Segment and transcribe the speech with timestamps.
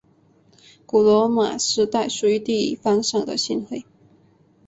[0.87, 3.85] 古罗马时代属于地方上的省会。